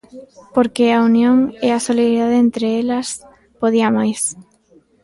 [0.55, 3.07] Porque a unión e a solidariedade entre elas
[3.61, 4.21] podía máis.